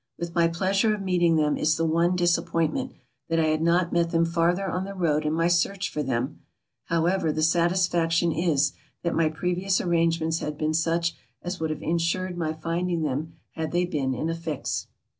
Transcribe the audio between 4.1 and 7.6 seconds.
farther on the road in my search for them; however, the